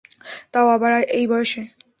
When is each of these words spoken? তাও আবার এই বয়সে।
তাও 0.53 0.67
আবার 0.67 0.91
এই 1.11 1.25
বয়সে। 1.27 1.61